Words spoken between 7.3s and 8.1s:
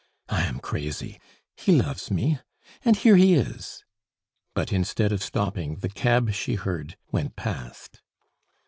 past.